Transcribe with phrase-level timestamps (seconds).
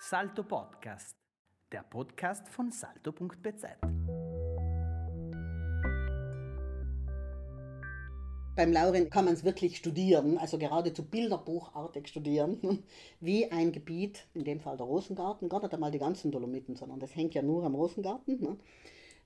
[0.00, 1.16] Salto Podcast,
[1.72, 3.64] der Podcast von salto.bz.
[8.54, 12.84] Beim Lauren kann man es wirklich studieren, also geradezu bilderbuchartig studieren,
[13.20, 17.00] wie ein Gebiet, in dem Fall der Rosengarten, gar nicht einmal die ganzen Dolomiten, sondern
[17.00, 18.56] das hängt ja nur am Rosengarten, ne?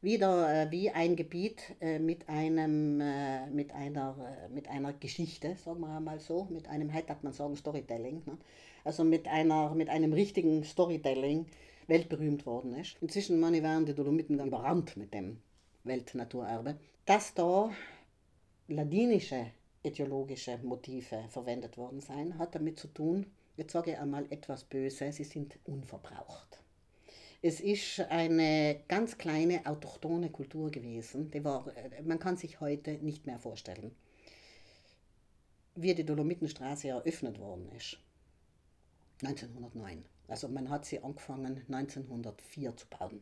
[0.02, 5.80] Wieder äh, wie ein Gebiet äh, mit, einem, äh, mit, einer, mit einer Geschichte, sagen
[5.80, 8.36] wir mal so, mit einem, heute hat man sagen, Storytelling, ne?
[8.84, 11.46] also mit, einer, mit einem richtigen Storytelling
[11.86, 12.96] weltberühmt worden ist.
[13.00, 15.40] Inzwischen meine, werden die Dolomiten überrannt mit dem
[15.84, 16.76] Weltnaturerbe.
[17.06, 17.70] Dass da
[18.68, 19.46] ladinische
[19.84, 23.26] etiologische Motive verwendet worden sein, hat damit zu tun,
[23.56, 26.61] jetzt sage ich einmal etwas böse, sie sind unverbraucht.
[27.44, 31.66] Es ist eine ganz kleine autochtone Kultur gewesen, die war,
[32.04, 33.96] man kann sich heute nicht mehr vorstellen.
[35.74, 37.98] Wie die Dolomitenstraße eröffnet worden ist,
[39.22, 40.04] 1909.
[40.28, 43.20] Also man hat sie angefangen 1904 zu bauen.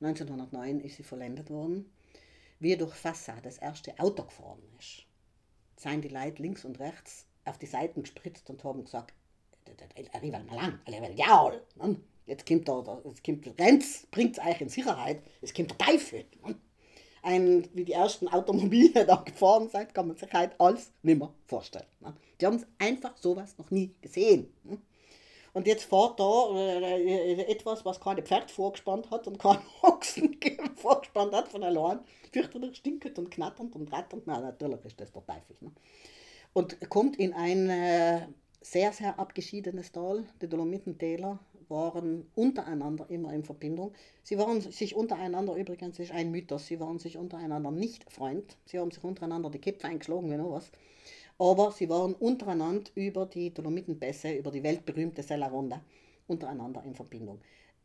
[0.00, 1.88] 1909 ist sie vollendet worden.
[2.58, 5.06] Wie durch Fassa das erste Auto gefahren ist,
[5.76, 9.14] seien die Leute links und rechts auf die Seiten gespritzt und haben gesagt,
[10.12, 10.80] arriva mal lang,
[11.14, 11.52] ja,
[12.26, 16.24] jetzt kommt der, jetzt kommt Renz, bringt es euch in Sicherheit, es kommt der Teufel.
[17.22, 21.32] Ein, wie die ersten Automobile da gefahren sind, kann man sich halt alles nicht mehr
[21.46, 21.86] vorstellen.
[22.40, 24.52] Die haben einfach sowas noch nie gesehen.
[25.54, 30.36] Und jetzt fährt da äh, etwas, was keine Pferd vorgespannt hat und kein Ochsen
[30.74, 32.00] vorgespannt hat von allein,
[32.32, 34.22] fürchterlich stinkt und knattert und rattert.
[34.26, 35.56] Na, natürlich ist das der Teufel.
[35.60, 35.70] Ne?
[36.52, 38.26] Und kommt in ein äh,
[38.64, 40.24] sehr, sehr abgeschiedenes Tal.
[40.40, 43.92] Die Dolomitentäler waren untereinander immer in Verbindung.
[44.22, 48.56] Sie waren sich untereinander, übrigens ist ein Mythos, sie waren sich untereinander nicht Freund.
[48.66, 50.70] Sie haben sich untereinander die Köpfe eingeschlagen, genau was
[51.38, 55.82] aber sie waren untereinander über die Dolomitenpässe, über die weltberühmte Sella Ronda,
[56.26, 57.40] untereinander in Verbindung.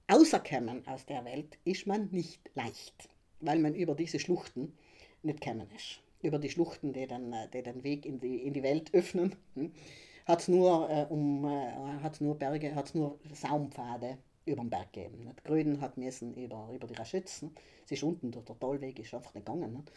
[0.08, 4.74] Außerkommen aus der Welt ist man nicht leicht, weil man über diese Schluchten
[5.24, 6.00] nicht kommen ist.
[6.22, 9.72] Über die Schluchten, die den, die den Weg in die, in die Welt öffnen, hm,
[10.30, 15.34] hat nur, äh, um, äh, hat's nur Berge, hat nur Saumpfade über den Berg gegeben.
[15.36, 19.14] Die Gröden hat müssen über, über die Raschützen, es ist unten durch der Tollweg ist
[19.14, 19.74] einfach nicht gegangen.
[19.74, 19.92] Nicht?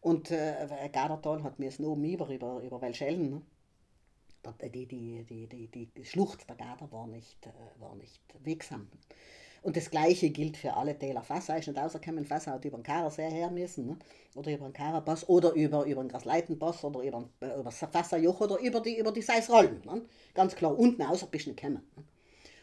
[0.00, 3.44] Und äh, Gardatal hat mir oben über, über, über Welschellen.
[4.62, 8.88] Die, die, die, die, die Schlucht der Garda war nicht, äh, war nicht wegsam.
[9.66, 11.24] Und das Gleiche gilt für alle Täler.
[11.24, 12.24] Fassa ist nicht rausgekommen.
[12.24, 13.98] Fassa hat über den Karasee her müssen, ne?
[14.36, 18.42] oder über den Karapass, oder über, über den Grasleitenpass, oder über, äh, über das Fassajoch,
[18.42, 19.82] oder über die, über die Seisrollen.
[19.84, 20.02] Ne?
[20.34, 21.82] Ganz klar, unten außer bist du nicht gekommen.
[21.96, 22.04] Ne?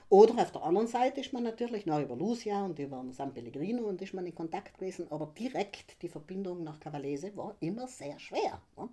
[0.07, 3.83] Oder auf der anderen Seite ist man natürlich noch über Lucia und über San Pellegrino
[3.83, 8.17] und ist man in Kontakt gewesen, aber direkt die Verbindung nach Cavallese war immer sehr
[8.17, 8.61] schwer.
[8.77, 8.87] Ne?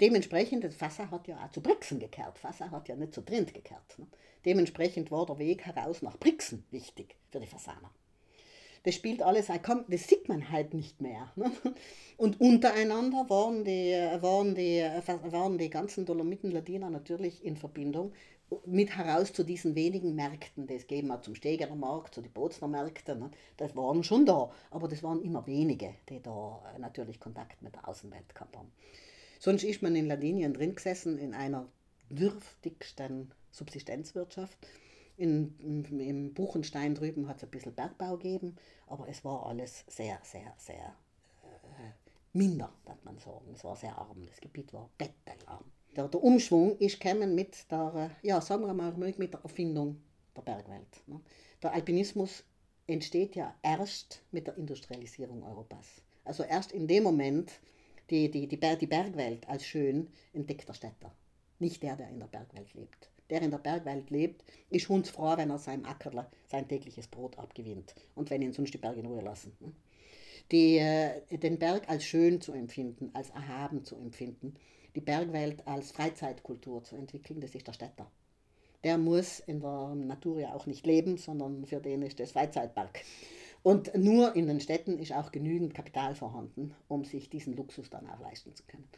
[0.00, 2.38] Dementsprechend, Fassa hat ja auch zu Brixen gekehrt.
[2.38, 3.98] Fassa hat ja nicht zu Trent gekehrt.
[3.98, 4.06] Ne?
[4.44, 7.90] Dementsprechend war der Weg heraus nach Brixen wichtig für die Fassaner.
[8.84, 11.32] Das spielt alles, das sieht man halt nicht mehr.
[11.36, 11.50] Ne?
[12.16, 14.80] Und untereinander waren die, waren, die,
[15.30, 18.12] waren die ganzen Dolomiten-Ladiner natürlich in Verbindung,
[18.64, 22.68] mit heraus zu diesen wenigen Märkten, das geben wir zum Stegener Markt, zu den Bozner
[22.68, 23.30] Märkten, ne?
[23.56, 27.74] das waren schon da, aber das waren immer wenige, die da äh, natürlich Kontakt mit
[27.74, 28.72] der Außenwelt gehabt haben.
[29.38, 31.68] Sonst ist man in Ladinien drin gesessen, in einer
[32.10, 34.58] dürftigsten Subsistenzwirtschaft.
[35.16, 38.56] In, im, Im Buchenstein drüben hat es ein bisschen Bergbau gegeben,
[38.86, 40.94] aber es war alles sehr, sehr, sehr
[41.42, 41.92] äh,
[42.32, 43.50] minder, darf man sagen.
[43.52, 45.64] Es war sehr arm, das Gebiet war bettelarm
[45.98, 50.00] der, der Umschwung ist gekommen mit der, ja, sagen wir mal, mit der Erfindung
[50.36, 51.02] der Bergwelt.
[51.06, 51.20] Ne?
[51.62, 52.44] Der Alpinismus
[52.86, 55.86] entsteht ja erst mit der Industrialisierung Europas.
[56.24, 57.50] Also erst in dem Moment,
[58.10, 61.12] die, die, die, die Bergwelt als schön entdeckt der Städter,
[61.58, 63.10] nicht der, der in der Bergwelt lebt.
[63.30, 67.94] Der in der Bergwelt lebt, ist hundsfroh, wenn er seinem Ackerler sein tägliches Brot abgewinnt
[68.14, 69.52] und wenn ihn sonst die Berge in Ruhe lassen.
[69.60, 69.72] Ne?
[70.50, 74.54] Die, äh, den Berg als schön zu empfinden, als erhaben zu empfinden,
[74.94, 78.10] die Bergwelt als Freizeitkultur zu entwickeln, das ist der Städter.
[78.82, 83.00] Der muss in der Natur ja auch nicht leben, sondern für den ist das Freizeitpark.
[83.62, 88.08] Und nur in den Städten ist auch genügend Kapital vorhanden, um sich diesen Luxus dann
[88.08, 88.88] auch leisten zu können.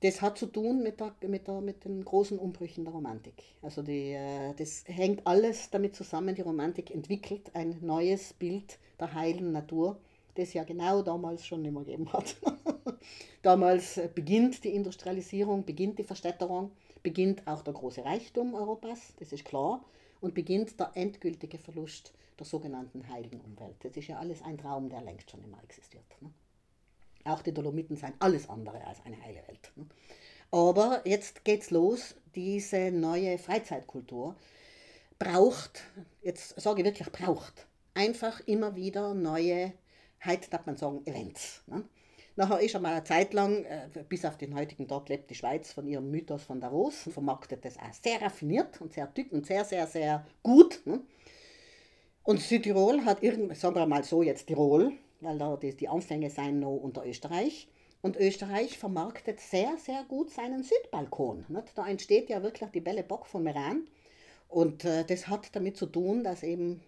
[0.00, 3.42] Das hat zu tun mit, der, mit, der, mit den großen Umbrüchen der Romantik.
[3.62, 6.36] Also die, äh, das hängt alles damit zusammen.
[6.36, 9.98] Die Romantik entwickelt ein neues Bild der heilen Natur,
[10.36, 12.36] das ja genau damals schon immer gegeben hat.
[13.42, 16.70] damals beginnt die Industrialisierung, beginnt die Verstädterung,
[17.02, 19.84] beginnt auch der große Reichtum Europas, das ist klar,
[20.20, 23.76] und beginnt der endgültige Verlust der sogenannten heiligen Umwelt.
[23.80, 26.04] Das ist ja alles ein Traum, der längst schon immer existiert.
[26.20, 26.30] Ne?
[27.24, 29.72] Auch die Dolomiten seien alles andere als eine heile Welt.
[29.76, 29.86] Ne?
[30.50, 34.36] Aber jetzt geht's los, diese neue Freizeitkultur
[35.18, 35.82] braucht,
[36.22, 39.72] jetzt sage ich wirklich braucht, einfach immer wieder neue,
[40.24, 41.62] heute darf man sagen, Events.
[41.66, 41.84] Ne?
[42.38, 45.72] Nachher ist einmal eine Zeit lang, äh, bis auf den heutigen Tag lebt die Schweiz
[45.72, 49.64] von ihrem Mythos von Davos, vermarktet das auch sehr raffiniert und sehr dick und sehr,
[49.64, 50.80] sehr, sehr gut.
[50.84, 51.00] Ne?
[52.22, 56.60] Und Südtirol hat irgend, sagen wir mal so jetzt Tirol, weil da die, Anfänge sein
[56.60, 57.66] noch unter Österreich.
[58.02, 61.44] Und Österreich vermarktet sehr, sehr gut seinen Südbalkon.
[61.74, 63.88] Da entsteht ja wirklich die Belle Bock von Meran.
[64.48, 66.84] Und äh, das hat damit zu tun, dass eben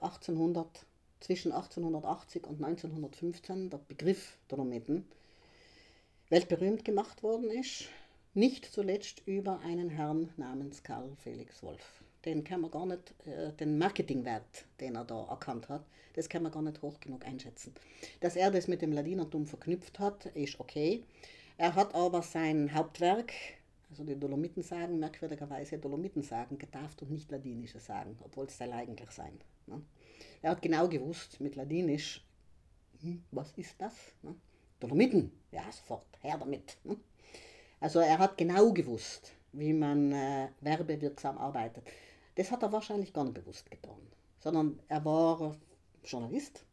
[0.00, 0.86] 1800
[1.26, 5.04] zwischen 1880 und 1915 der Begriff Dolomiten
[6.28, 7.88] weltberühmt gemacht worden ist.
[8.34, 12.00] Nicht zuletzt über einen Herrn namens Karl Felix Wolf.
[12.24, 15.84] Den kann man gar nicht, äh, den Marketingwert, den er da erkannt hat,
[16.14, 17.74] das kann man gar nicht hoch genug einschätzen.
[18.20, 21.02] Dass er das mit dem Ladinertum verknüpft hat, ist okay.
[21.56, 23.32] Er hat aber sein Hauptwerk,
[23.90, 29.40] also die Dolomitensagen, merkwürdigerweise Dolomitensagen, getauft und nicht ladinische Sagen, obwohl es soll eigentlich sein.
[29.66, 29.82] Ne?
[30.42, 32.24] Er hat genau gewusst mit Ladinisch,
[33.00, 33.94] hm, was ist das?
[34.22, 34.34] Ne?
[34.80, 36.76] Dolomiten, ja, sofort, her damit.
[36.84, 36.96] Ne?
[37.80, 41.84] Also er hat genau gewusst, wie man äh, werbewirksam arbeitet.
[42.34, 44.00] Das hat er wahrscheinlich gar nicht bewusst getan,
[44.38, 45.56] sondern er war
[46.04, 46.66] Journalist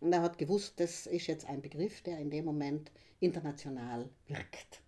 [0.00, 4.82] und er hat gewusst, das ist jetzt ein Begriff, der in dem Moment international wirkt.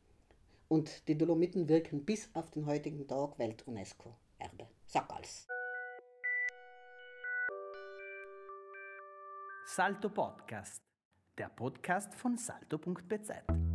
[0.68, 4.68] Und die Dolomiten wirken bis auf den heutigen Tag Welt-UNESCO-Erbe.
[4.86, 5.48] Sag alles.
[9.72, 10.82] Salto Podcast,
[11.38, 13.69] der Podcast von salto.bz.